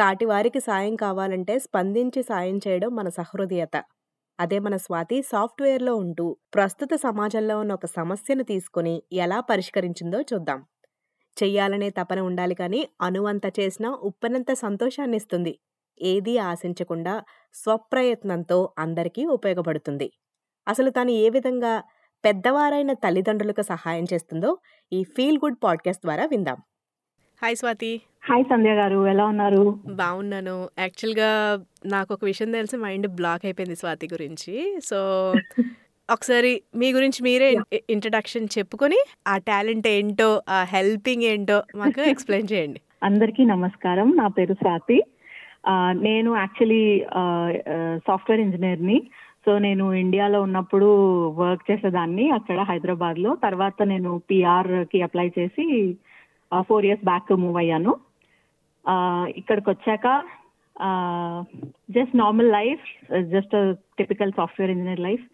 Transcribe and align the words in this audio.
సాటివారికి 0.00 0.60
సాయం 0.60 0.96
కావాలంటే 0.96 1.58
స్పందించి 1.58 2.22
సాయం 2.22 2.60
చేయడం 2.68 2.88
మన 2.88 3.08
సహృదయత. 3.08 3.84
అదే 4.40 4.58
మన 4.58 4.76
స్వాతి 4.76 5.22
సాఫ్ట్‌వేర్‌లో 5.22 5.96
ఉంటూ 5.96 6.36
ప్రస్తుత 6.54 6.94
సమాజంలో 6.94 7.58
ఉన్న 7.58 7.72
ఒక 7.72 7.86
సమస్యను 7.86 8.42
తీసుకొని 8.42 9.02
ఎలా 9.12 9.40
పరిష్కరించిందో 9.40 10.20
చూద్దాం. 10.20 10.64
చెయ్యాలనే 11.36 11.90
తపన 11.90 12.20
ఉండాలి 12.20 12.54
కానీ 12.54 12.88
అనువంత 13.00 13.46
చేసినా 13.60 13.90
సంతోషాన్ని 13.90 14.54
సంతోషాన్నిస్తుంది. 14.54 15.58
ఏదీ 16.00 16.38
ఆశించకుండా 16.38 17.24
స్వప్రయత్నంతో 17.54 18.72
అందరికీ 18.78 19.26
ఉపయోగపడుతుంది. 19.26 20.12
అసలు 20.68 20.90
తను 20.90 21.10
ఏ 21.10 21.28
విధంగా 21.28 21.82
పెద్దవారైన 22.24 22.92
తల్లిదండ్రులకు 22.92 23.62
సహాయం 23.62 24.04
చేస్తుందో 24.12 24.58
ఈ 24.92 25.04
ఫీల్ 25.04 25.38
గుడ్ 25.38 25.58
పాడ్‌కాస్ట్ 25.64 26.02
ద్వారా 26.02 26.26
విందాం. 26.26 26.58
హాయ్ 27.42 27.56
స్వాతి. 27.56 27.92
హాయ్ 28.22 28.44
సంధ్య 28.44 28.72
గారు. 28.78 28.98
ఎలా 29.06 29.24
ఉన్నారు? 29.26 29.62
బావున్నాను. 30.00 30.54
యాక్చువల్‌గా 30.78 31.28
నాకొక 31.86 32.22
విషయం 32.24 32.50
తెలిసి 32.56 32.76
మైండ్ 32.82 33.08
బ్లాక్ 33.18 33.44
అయిపోయింది 33.46 33.76
స్వాతి 33.76 34.06
గురించి. 34.12 34.54
సో, 34.82 34.98
ఒకసారి 36.08 36.50
మీ 36.74 36.88
గురించి 36.92 37.20
మీరే 37.22 37.48
ఇంట్రడక్షన్ 37.94 38.46
చెప్పుకొని, 38.56 38.98
ఆ 39.26 39.34
టాలెంట్ 39.48 39.86
ఏంటో, 39.90 40.28
ఆ 40.48 40.58
హెల్పింగ్ 40.72 41.24
ఏంటో 41.30 41.58
మాకు 41.76 42.00
ఎక్స్‌ప్లెయిన్ 42.12 42.50
చేయండి. 42.52 42.80
అందరికీ 43.08 43.42
నమస్కారం. 43.52 44.08
నా 44.16 44.26
పేరు 44.36 44.54
స్వాతి. 44.60 44.98
నేను 46.06 46.30
యాక్చువల్లీ 46.36 46.84
సాఫ్ట్‌వేర్ 48.06 48.42
ఇంజినీర్‌ని. 48.44 48.98
సో, 49.46 49.52
నేను 49.58 49.84
ఇండియాలో 50.00 50.38
ఉన్నప్పుడు 50.42 50.88
వర్క్ 51.40 51.64
చేసేదాన్ని 51.70 52.26
అక్కడ 52.38 52.58
హైదరాబాద్‌లో. 52.70 53.30
తర్వాత 53.46 53.80
నేను 53.92 54.10
పీఆర్‌కి 54.30 55.00
అప్లై 55.08 55.28
చేసి 55.38 55.66
4 56.52 56.86
ఇయర్స్ 56.88 57.04
బ్యాక్ 57.04 57.32
మూవ్ 57.42 57.58
అయ్యాను. 57.58 57.92
ఇక్కడికి 59.36 59.70
వచ్చాక 59.70 60.06
just 61.88 62.14
normal 62.16 62.50
life. 62.50 62.84
Just 63.30 63.54
typical 63.98 64.32
software 64.32 64.70
engineer 64.70 65.00
life. 65.00 65.24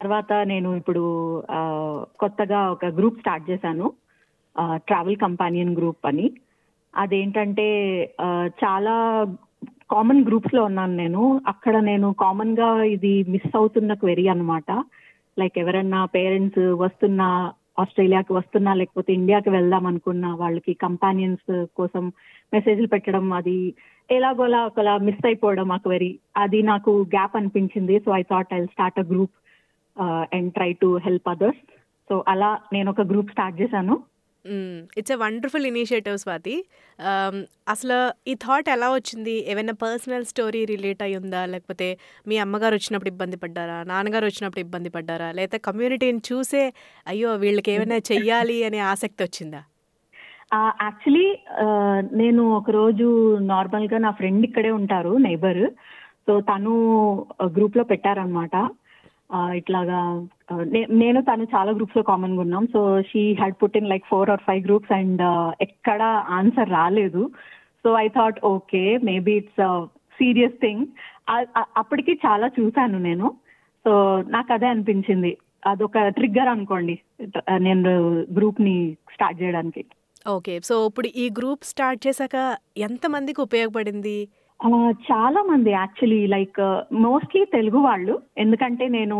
తర్వాత 0.00 0.32
నేను 0.44 0.76
ఇప్పుడు 0.76 1.02
కొత్తగా 2.18 2.70
ఒక 2.70 2.86
గ్రూప్ 2.98 3.20
స్టార్ట్ 3.20 3.50
చేశాను. 3.50 3.86
ట్రావెల్ 4.86 5.16
కంపానియన్ 5.16 5.76
గ్రూప్ 5.76 6.06
అని. 6.06 6.26
అదేంటంటే 6.94 7.66
చాలా 8.64 8.94
కామన్ 9.90 10.24
గ్రూప్స్లో 10.24 10.64
ఉన్నాను 10.64 10.96
నేను. 10.96 11.22
అక్కడ 11.46 11.76
నేను 11.82 12.12
కామన్‌గా 12.20 12.82
ఇది 12.86 13.22
మిస్ 13.28 13.56
అవుతున్న 13.56 13.94
క్వెరీ 13.94 14.26
అన్నమాట. 14.28 14.70
లైక్ 15.36 15.58
ఎవరన్నా 15.58 16.04
పేరెంట్స్ 16.06 16.64
వస్తున్నా 16.76 17.28
ఆస్ట్రేలియాకి 17.78 18.32
వస్తున్నా, 18.32 18.74
లేకపోతే 18.74 19.12
ఇండియాకి 19.12 19.50
వెళ్దాం 19.50 19.86
అనుకున్న 19.86 20.26
వాళ్ళకి 20.26 20.74
కంపానియన్స్ 20.74 21.66
కోసం 21.76 22.12
మెసేజ్‌లు 22.52 22.86
పెట్టడం 22.86 23.32
అది 23.32 23.74
ఎలాగోలా 24.10 24.66
ఒకలా 24.66 24.98
మిస్ 24.98 25.26
అయిపోవడం 25.26 25.72
ఆ 25.72 25.76
క్వెరీ. 25.76 26.18
అది 26.36 26.62
నాకు 26.62 26.90
గ్యాప్ 26.90 27.36
అనిపించింది. 27.36 28.00
So, 28.00 28.12
I 28.12 28.22
thought 28.22 28.54
I 28.54 28.64
start 28.64 29.00
a 29.00 29.02
group 29.02 29.30
and 30.34 30.52
try 30.52 30.72
to 30.72 30.96
help 30.96 31.28
others. 31.28 31.72
So, 32.08 32.24
అలా 32.28 32.58
నేను 32.72 32.90
ఒక 32.90 33.00
గ్రూప్ 33.00 33.30
స్టార్ట్ 33.30 33.60
చేశాను. 33.60 34.00
It's 35.00 35.12
a 35.12 35.18
wonderful 35.22 35.66
initiative 35.70 36.16
Swathi. 36.22 36.54
అసలు 37.68 37.96
ఈ 38.26 38.34
థాట్ 38.44 38.68
ఎలా 38.74 38.88
వచ్చింది? 38.92 39.34
ఏమైనా 39.50 39.74
పర్సనల్ 39.82 40.26
స్టోరీ 40.32 40.62
రిలేట్ 40.72 41.02
అయి 41.06 41.16
ఉందా? 41.20 41.42
లేకపోతే 41.52 41.88
మీ 42.26 42.36
అమ్మగారు 42.44 42.76
వచ్చినప్పుడు 42.78 43.12
ఇబ్బంది 43.14 43.38
పడ్డారా? 43.44 43.78
నాన్నగారు 43.90 44.28
వచ్చినప్పుడు 44.30 44.64
ఇబ్బంది 44.66 44.92
పడ్డారా? 44.96 45.30
లేతే 45.38 45.58
కమ్యూనిటీని 45.68 46.22
చూసే 46.30 46.64
అయ్యో! 47.06 47.32
వీళ్ళకి 47.44 47.72
ఏమైనా 47.76 47.98
చెయ్యాలి 48.10 48.58
అనే 48.68 48.80
ఆసక్తి 48.92 49.22
వచ్చిందా? 49.26 49.62
యాక్చువల్లీ 50.82 51.26
నేను 52.18 52.42
ఒకరోజు 52.58 53.06
నార్మల్‌గా 53.48 53.98
నా 54.00 54.12
ఫ్రెండ్ 54.18 54.44
ఇక్కడే 54.48 54.70
ఉంటారు 54.78 55.12
నైబర్. 55.24 55.62
సో, 56.26 56.34
తను 56.48 56.74
గ్రూప్‌లో 57.56 57.84
పెట్టారనమాట 57.90 58.54
ఇట్లాగా 59.34 60.26
నే 60.62 60.86
నేను 60.90 61.22
తను 61.22 61.44
చాలా 61.44 61.72
గ్రూప్స్లో 61.72 62.02
కామన్గా 62.02 62.40
ఉన్నాం. 62.40 62.66
So, 62.66 63.02
she 63.02 63.34
had 63.34 63.54
put 63.62 63.76
in 63.76 63.88
like 63.88 64.04
four 64.06 64.30
or 64.30 64.40
five 64.40 64.64
groups 64.64 64.92
and 64.92 65.22
ఎక్కడ 65.62 66.02
ఆన్సర్ 66.28 66.70
రాలేదు. 66.70 67.30
So, 67.84 67.92
I 67.92 68.08
thought 68.08 68.44
okay. 68.44 68.98
Maybe 69.04 69.32
it's 69.32 69.86
serious 69.86 70.52
thing. 70.52 70.86
అప్పటికి 71.76 72.12
చాలా 72.12 72.46
చూసాను 72.46 72.98
నేను. 72.98 73.34
సో, 73.84 74.22
నాకు 74.28 74.52
అదే 74.52 74.66
అనిపించింది. 74.66 75.36
అదొక 75.66 75.98
ట్రిగ్గర్ 76.08 76.48
అనుకోండి. 76.48 76.98
నేను 77.58 77.90
గ్రూప్ని 78.34 78.96
స్టార్ట్ 79.12 79.42
చేయడానికి. 79.42 79.84
ఓకే. 80.28 80.60
సో, 80.60 80.86
ఇప్పుడు 80.86 81.06
ఈ 81.06 81.30
గ్రూప్ 81.38 81.64
స్టార్ట్ 81.64 82.06
చేశాక 82.06 82.56
ఎంతమందికి 82.76 83.40
ఉపయోగపడింది? 83.40 84.28
చాలా 85.06 85.40
మంది 85.48 85.70
యాక్చువల్లీ 85.72 86.20
లైక్ 86.34 86.60
మోస్ట్‌లీ 87.04 87.42
తెలుగు 87.54 87.78
వాళ్ళు. 87.86 88.14
ఎందుకంటే 88.38 88.84
నేను 88.88 89.16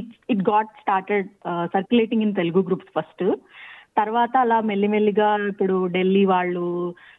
it 0.00 0.12
it 0.30 0.42
got 0.50 0.72
started 0.82 1.28
circulating 1.74 2.24
in 2.26 2.34
Telugu 2.34 2.60
groups 2.68 2.92
first. 2.96 3.24
తర్వాత 3.96 4.34
అలా 4.44 4.58
మెల్లిమెల్లిగా 4.70 5.28
ఇప్పుడు 5.50 5.76
ఢిల్లీ 5.96 6.24
వాళ్ళు, 6.32 6.66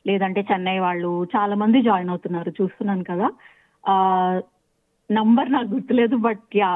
లేదంటే 0.08 0.42
చెన్నై 0.50 0.78
వాళ్ళు 0.80 1.12
చాలా 1.36 1.56
మంది 1.64 1.80
జాయిన్ 1.90 2.12
అవుతున్నారు. 2.14 2.52
చూస్తున్నాను 2.60 3.04
కదా! 3.12 3.28
నంబర్ 5.10 5.50
నాకు 5.56 5.70
గుర్తులేదు. 5.74 6.16
But 6.28 6.44
yeah 6.62 6.70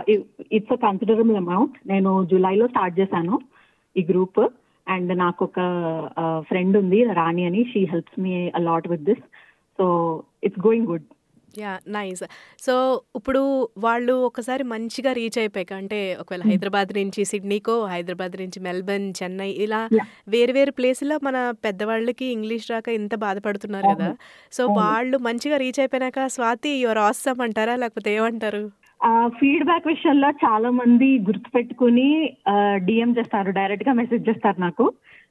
it's 0.58 0.74
a 0.76 0.82
considerable 0.86 1.40
amount. 1.44 1.78
నేను 1.92 2.12
జూలైలో 2.32 2.68
స్టార్ట్ 2.74 3.00
చేశాను 3.02 3.36
ఈ 3.96 4.04
గ్రూప్. 4.12 4.42
అండ్ 4.88 5.12
నాకు 5.24 5.42
ఒక 5.48 5.60
uh, 6.22 6.40
ఫ్రెండ్ 6.50 6.76
ఉంది 6.82 7.00
రాణి 7.20 7.44
అని. 7.50 7.62
She 7.72 7.82
helps 7.92 8.18
me 8.24 8.32
a lot 8.60 8.88
with 8.94 9.06
this. 9.10 9.26
So, 9.80 9.86
it's 10.44 10.62
going 10.66 10.88
good. 10.88 11.08
Yeah! 11.58 11.80
Nice. 11.90 12.22
So, 12.66 12.74
ఇప్పుడు 13.18 13.40
వాళ్ళు 13.86 14.14
ఒకసారి 14.28 14.64
మంచిగా 14.72 15.12
రీచ్ 15.14 15.38
అయిపోయాక 15.40 15.74
అంటే 15.80 16.00
ఒకవేళ 16.22 16.42
హ్మ్. 16.42 16.52
హైదరాబాద్ 16.52 16.92
నుంచి 17.00 17.22
సిడ్నీకో, 17.32 17.76
హైదరాబాద్ 17.94 18.36
నుంచి 18.42 18.60
మెల్బర్న్, 18.68 19.08
చెన్నై 19.20 19.50
ఇలా! 19.66 19.82
వేరు 20.28 20.54
వేరు 20.54 20.74
ప్లేసుల్లో 20.78 21.18
మన 21.24 21.38
పెద్దవాళ్ళకి 21.66 22.28
ఇంగ్లీష్ 22.36 22.68
రాక 22.72 22.90
ఇంత 23.00 23.16
బాధపడుతున్నారు. 23.26 23.90
గదా! 23.94 24.12
సో. 24.54 24.62
వాళ్ళు 24.78 25.20
మంచిగా 25.28 25.58
రీచ్ 25.64 25.82
అయిపోయినాక 25.82 26.28
స్వాతి 26.38 26.74
యూ 26.78 26.90
ఆర్ 26.90 27.04
ఆసమ్ 27.08 27.44
అంటారా? 27.48 27.76
లేకపోతే 27.84 28.12
ఏమంటారు? 28.18 28.64
ఫీడ్‌బ్యాక్ 29.36 29.86
విషయంలో 29.88 30.30
చాలా 30.42 30.70
మంది 30.78 31.08
గుర్తుపెట్టుకొని 31.28 32.08
డీఎం 32.88 33.12
చేస్తారు. 33.18 33.50
డైరెక్ట్‌గా 33.58 33.94
మెసేజ్ 34.00 34.28
చేస్తారు 34.30 34.60
నాకు. 34.62 34.86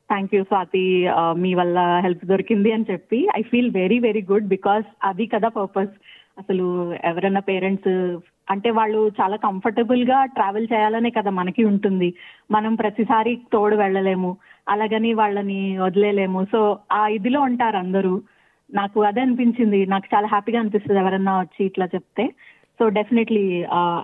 థ్యాంక్ 0.08 0.34
యూ 0.34 0.42
స్వాతి. 0.44 1.08
మీ 1.36 1.54
వల్ల 1.54 2.00
హెల్ప్ 2.02 2.24
దొరికింది 2.24 2.72
అని 2.72 2.84
చెప్పి. 2.90 3.28
I 3.36 3.42
feel 3.42 3.70
very 3.70 3.98
very 3.98 4.26
good. 4.32 4.46
Because 4.48 4.86
అది 5.04 5.26
కదా 5.26 5.48
పర్పస్. 5.48 5.90
అసలు 6.38 6.94
ఎవరైనా 7.04 7.40
పేరెంట్స్ 7.40 8.18
అంటే 8.50 8.70
వాళ్ళు 8.70 9.10
చాలా 9.20 9.36
కంఫర్టబుల్గా 9.36 10.24
ట్రావెల్ 10.24 10.66
చేయాలనే 10.72 11.10
కదా 11.10 11.30
మనకి 11.30 11.64
ఉంటుంది. 11.64 12.14
మనం 12.50 12.74
ప్రతిసారి 12.74 13.38
తోడు 13.52 13.76
వెళ్ళలేము. 13.76 14.36
అలాగని 14.68 15.14
వాళ్ళని 15.14 15.78
వదిలేలేము 15.78 16.46
సో, 16.52 16.78
ఆ 16.92 17.08
ఇదిలో 17.08 17.40
ఉంటారు 17.40 17.76
అందరూ. 17.76 18.22
నాకు 18.74 19.02
అదే 19.02 19.20
అనిపించింది. 19.20 19.86
నాకు 19.86 20.16
చాలా 20.16 20.26
హ్యాపీగా 20.26 20.60
అనిపిస్తుంది 20.60 21.00
ఎవరన్నా 21.00 21.40
వచ్చి 21.40 21.66
ఇట్లా 21.66 21.86
చెప్తే. 21.86 22.32
So, 22.80 22.88
definitely 22.96 23.44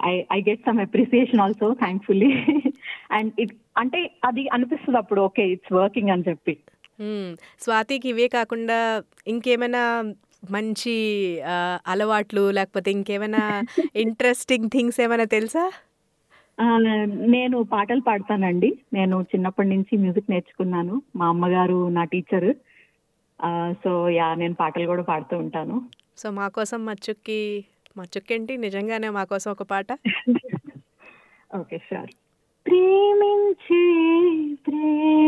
I 0.06 0.14
I 0.32 0.40
get 0.42 0.64
some 0.64 0.80
appreciation 0.84 1.42
also 1.42 1.66
thankfully. 1.82 2.30
And 3.10 3.30
it 3.38 3.52
అంటే 3.76 4.00
అది 4.24 4.42
అనిపిస్తది 4.52 4.98
అప్పుడు 4.98 5.20
ఓకే. 5.22 5.44
ఇట్స్ 5.54 5.72
వర్కింగ్ 5.74 6.10
అని 6.10 6.26
చెప్పి. 6.28 6.54
హ్మ్. 6.98 7.30
స్వాతికి 7.60 8.08
ఇవే 8.10 8.26
కాకుండా 8.34 8.78
ఇంకేమైనా 9.26 9.82
మంచి 10.50 10.94
ఆహ్, 11.52 11.78
అలవాట్లు 11.86 12.50
లేకపోతే 12.50 12.88
ఇంకేమైనా 12.90 13.42
ఇంట్రెస్టింగ్ 14.04 14.68
థింగ్స్ 14.72 15.00
ఏమైనా 15.00 15.26
తెలుసా? 15.34 15.64
నేను 17.34 17.56
పాటలు 17.70 18.00
పాడతానండి. 18.00 18.68
నేను 18.92 19.16
చిన్నప్పటి 19.30 19.68
నుంచి 19.68 19.94
మ్యూజిక్ 19.96 20.30
నేర్చుకున్నాను. 20.30 20.94
మా 21.16 21.26
అమ్మగారు 21.28 21.78
నా 21.90 22.04
టీచరు. 22.04 22.50
So, 23.82 23.90
yeah! 24.14 24.36
నేను 24.38 24.54
పాటలు 24.54 24.84
గూడా 24.84 25.04
పాడుతూ 25.04 25.34
ఉంటాను. 25.38 25.76
సో, 26.16 26.26
మా 26.32 26.46
కోసం 26.54 26.80
మచ్చుక్కి 26.86 27.40
మచ్చుక్కేంటి 27.96 28.52
నిజంగానే 28.58 29.08
మా 29.10 29.24
కోసం 29.24 29.50
ఒక 29.50 29.64
పాట? 29.70 29.88
ఓకే. 31.54 31.78
సార్ 31.88 32.12
ప్రేమించే 32.66 33.82
ప్రేమ 34.66 35.23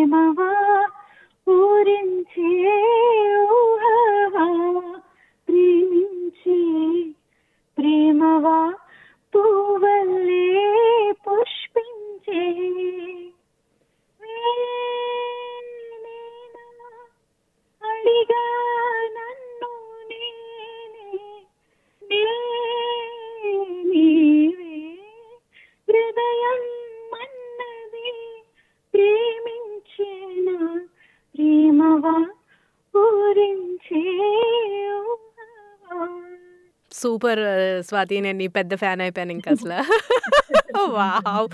సూపర్ 36.97 37.43
స్వాతి. 37.83 38.17
నేను 38.21 38.39
నీ 38.39 38.47
పెద్ద 38.51 38.75
ఫ్యాన్ 38.77 39.01
అయిపోయాను 39.01 39.33
ఇంకసల. 39.33 39.73
వావ్! 40.95 41.49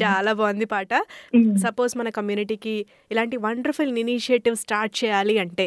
చాలా 0.00 0.32
బావుంది 0.32 0.66
పాట. 0.66 0.92
సపోజ్ 1.58 1.94
మన 1.96 2.08
కమ్యూనిటీకి 2.10 2.74
ఇలాంటి 3.10 3.36
వండర్‌ఫుల్ 3.38 3.92
ఇనిషియేటివ్ 3.98 4.56
స్టార్ట్ 4.56 4.94
చేయాలి 5.02 5.36
అంటే 5.38 5.66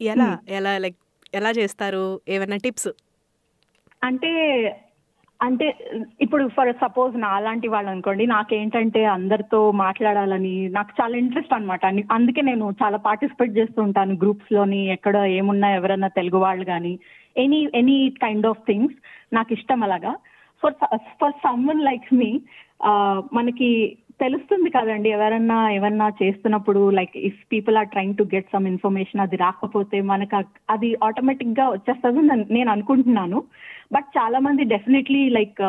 ఎలా? 0.00 0.30
ఎలా 0.50 0.72
లైక్ 0.78 0.98
ఎలా 1.34 1.50
చేస్తారు? 1.52 2.04
ఏవన్నా 2.28 2.58
టిప్స్? 2.58 2.90
అంటే, 4.02 4.30
అంటే 5.40 5.66
ఇప్పుడు 6.20 6.48
ఫర్ 6.48 6.70
సపోజ్ 6.80 7.16
నా 7.16 7.28
అలాంటి 7.28 7.68
వాళ్ళు 7.68 7.90
అనుకోండి 7.90 8.26
నాకేంటంటే 8.26 9.04
అందరితో 9.04 9.70
మాట్లాడాలని 9.72 10.68
నాకు 10.68 10.92
చాలా 11.00 11.16
ఇంట్రెస్ట్ 11.16 11.54
అనమాట. 11.54 11.82
అందుకే 12.12 12.40
నేను 12.40 12.74
చాలా 12.82 12.96
పార్టిసిపేట్ 12.98 13.56
చేస్తూ 13.56 13.82
ఉంటాను 13.82 14.14
గ్రూప్స్లోని 14.14 14.80
ఎక్కడ 14.88 15.16
ఏమున్నా 15.16 15.70
ఎవరన్నా 15.70 16.08
తెలుగు 16.08 16.38
వాళ్ళు 16.38 16.64
కానీ 16.64 16.92
any 17.36 17.60
any 17.74 18.08
kind 18.22 18.46
of 18.46 18.64
things 18.66 18.96
నాకు 19.32 19.52
ఇష్టం 19.52 19.82
అలాగా. 19.82 20.14
For 20.62 20.76
for 21.20 21.36
someone 21.44 21.84
like 21.84 22.14
me 22.14 22.30
మనకి 23.32 23.70
తెలుస్తుంది 24.20 24.70
కదండి 24.70 25.08
ఎవరన్నా 25.08 25.70
ఏవన్నా 25.70 26.06
చేస్తున్నప్పుడు 26.20 26.80
like 26.90 27.16
if 27.28 27.40
people 27.50 27.76
are 27.76 27.88
trying 27.88 28.16
to 28.16 28.24
get 28.34 28.52
some 28.52 28.66
information 28.66 29.20
అది 29.20 29.36
రాకపోతే 29.36 30.00
మనకు 30.10 30.38
అది 30.70 30.88
ఆటోమేటిక్గా 31.02 31.66
వచ్చేస్తుంది 31.68 32.22
నేను 32.50 32.70
అనుకుంటున్నాను. 32.70 33.40
బట్ 33.92 34.08
చాలా 34.18 34.38
మంది 34.38 34.64
డెఫినెట్‌లీ 34.64 35.28
లైక్ 35.28 35.62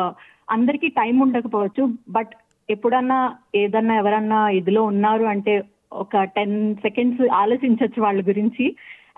అందరికీ 0.48 0.88
టైం 1.00 1.16
ఉండకపోవచ్చు. 1.22 1.84
బట్ 2.08 2.32
ఎప్పుడన్నా 2.68 3.20
ఏదన్నా 3.54 3.94
ఎవరన్నా 3.94 4.40
ఇదిలో 4.58 4.82
ఉన్నారు 4.84 5.24
అంటే 5.24 5.54
ఒక 6.02 6.16
10 6.36 6.52
సెకండ్స్ 6.82 7.22
ఆలోచించొచ్చు 7.34 8.00
వాళ్ళ 8.02 8.20
గురించి. 8.26 8.66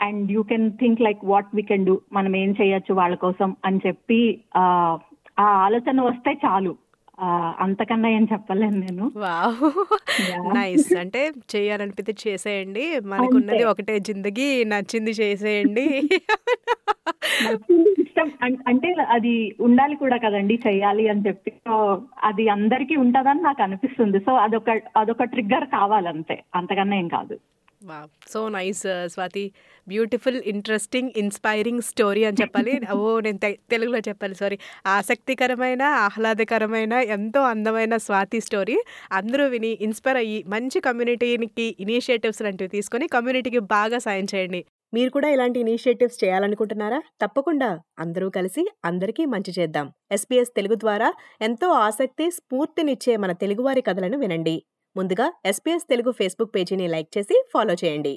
And 0.00 0.32
you 0.32 0.42
can 0.42 0.70
think 0.78 1.00
like 1.00 1.20
what 1.24 1.50
we 1.54 1.62
can 1.62 1.86
do 1.86 2.00
మనం 2.12 2.36
ఏం 2.36 2.50
చేయొచ్చు 2.60 2.92
వాళ్ళ 2.94 3.14
కోసం 3.16 3.56
అని 3.64 3.80
చెప్పి 3.86 4.20
ఆ 4.56 4.64
ఆలోచన 5.66 6.00
వస్తే 6.02 6.32
చాలు. 6.44 6.72
ఆహ్, 7.18 7.52
అంతకన్నా 7.60 8.08
ఏం 8.08 8.24
చెప్పలేను 8.32 8.78
నేను. 8.78 9.04
యాహ్! 9.22 9.64
నైస్. 10.54 10.88
అంటే 10.96 11.20
చేయాలనిపితే 11.52 12.12
చేసేయండి. 12.22 12.84
అంతే. 12.90 13.06
మనకున్నది 13.10 13.64
ఒకటే 13.64 13.94
జిందగీ 14.00 14.48
నచ్చింది 14.64 15.12
చేసేయండి. 15.12 15.86
నచ్చింది 17.44 17.90
ఇష్టం 18.02 18.28
అన్ 18.42 18.56
అంటే 18.66 18.88
అది 19.10 19.34
ఉండాలి 19.60 19.96
కూడా 19.96 20.16
కదండీ! 20.18 20.56
చెయ్యాలి 20.66 21.08
అని 21.08 21.24
చెప్పి. 21.26 21.50
సో, 21.66 21.74
అది 22.22 22.48
అందరికీ 22.48 22.96
ఉంటదని 22.96 23.42
నాకనిపిస్తుంది. 23.42 24.20
సో, 24.20 24.34
అదొక 24.38 24.70
అదొక 24.96 25.24
ట్రిగ్గర్ 25.26 25.66
కావాలంతే. 25.70 26.38
అంతకన్నా 26.54 26.96
ఏం 26.96 27.08
కాదు. 27.08 27.36
Wow! 27.82 28.10
So 28.28 28.48
nice 28.50 28.84
Swathi. 29.08 29.44
Beautiful, 29.86 30.40
interesting, 30.44 31.10
inspiring 31.16 31.82
story 31.82 32.24
అని 32.24 32.36
చెప్పాలి. 32.42 32.74
ఓ 32.96 33.20
నేను 33.20 33.40
తెలుగులో 33.70 34.00
చెప్పాలి 34.08 34.34
సారీ. 34.34 34.58
ఆసక్తికరమైన, 34.88 35.82
ఆహ్లాదకరమైన, 36.06 36.92
ఎంతో 37.10 37.42
అందమైన 37.44 37.96
స్వాతి 37.98 38.40
స్టోరీ. 38.40 38.76
అందరూ 39.12 39.46
విని 39.46 39.72
ఇన్‌స్పైర్ 39.80 40.16
అయ్యి 40.16 40.44
మంచి 40.48 40.80
కమ్యూనిటీకి 40.80 41.66
ఇనిషియేటివ్స్ 41.78 42.42
లాంటివి 42.42 42.68
తీసుకొని 42.68 43.08
కమ్యూనిటీకి 43.08 43.58
బాగా 43.70 43.98
సాయం 43.98 44.28
చేయండి. 44.34 44.62
మీరు 44.92 45.10
కూడా 45.10 45.28
ఇలాంటి 45.28 45.58
ఇనిషియేటివ్స్ 45.60 46.18
చేయాలనుకుంటున్నారా? 46.24 46.98
తప్పకుండా 47.22 47.68
అందరూ 47.98 48.30
కలిసి 48.30 48.62
అందరికీ 48.84 49.24
మంచి 49.26 49.52
చేద్దాం. 49.58 49.86
ఎస్పీఎస్ 50.10 50.52
తెలుగు 50.56 50.74
ద్వారా 50.74 51.08
ఎంతో 51.40 51.70
ఆసక్తి, 51.80 52.30
స్ఫూర్తినిచ్చే 52.30 53.16
మన 53.16 53.32
తెలుగువారి 53.34 53.82
కథలను 53.82 54.18
వినండి. 54.18 54.56
ముందుగా 54.96 55.32
ఎస్పీఎస్ 55.44 55.88
తెలుగు 55.88 56.12
ఫేస్‌బుక్ 56.12 56.54
పేజీని 56.54 56.88
లైక్ 56.88 57.10
చేసి 57.18 57.36
ఫాలో 57.52 57.74
చేయండి. 57.74 58.14